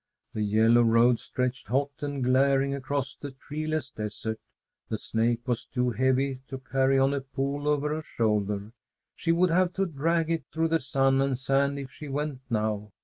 The 0.33 0.41
yellow 0.41 0.81
road 0.81 1.19
stretched 1.19 1.67
hot 1.67 1.91
and 1.99 2.23
glaring 2.23 2.73
across 2.73 3.13
the 3.13 3.29
treeless 3.29 3.91
desert. 3.91 4.39
The 4.89 4.97
snake 4.97 5.47
was 5.47 5.65
too 5.65 5.91
heavy 5.91 6.39
to 6.47 6.57
carry 6.57 6.97
on 6.97 7.13
a 7.13 7.21
pole 7.21 7.67
over 7.67 7.89
her 7.93 8.01
shoulder. 8.01 8.71
She 9.15 9.31
would 9.31 9.51
have 9.51 9.73
to 9.73 9.85
drag 9.85 10.31
it 10.31 10.43
through 10.51 10.69
the 10.69 10.79
sun 10.79 11.21
and 11.21 11.37
sand 11.37 11.77
if 11.77 11.91
she 11.91 12.07
went 12.07 12.39
now. 12.49 12.91